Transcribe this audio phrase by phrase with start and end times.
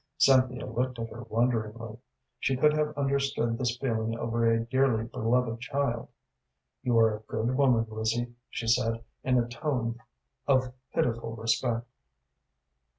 [0.17, 1.99] Cynthia looked at her wonderingly.
[2.39, 6.07] She could have understood this feeling over a dearly beloved child.
[6.81, 10.01] "You are a good woman, Lizzie," she said, in a tone
[10.47, 11.85] of pitiful respect.